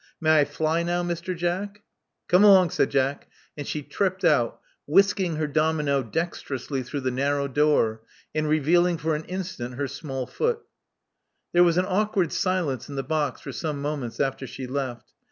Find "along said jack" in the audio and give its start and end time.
2.43-3.27